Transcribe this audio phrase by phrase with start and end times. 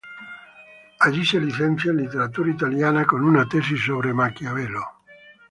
[1.01, 4.83] Allí se licencia en literatura italiana con una tesis sobre Maquiavelo.